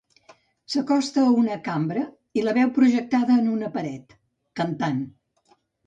S'acosta 0.75 1.25
a 1.25 1.33
una 1.41 1.59
cambra 1.67 2.07
i 2.41 2.47
la 2.49 2.57
veu 2.61 2.73
projectada 2.81 3.39
en 3.45 3.55
una 3.55 3.73
paret, 3.79 4.21
cantant. 4.63 5.03